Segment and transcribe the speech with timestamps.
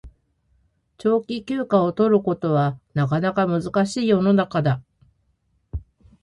[0.97, 4.81] 長期休暇を取ることはなかなか難しい世の中だ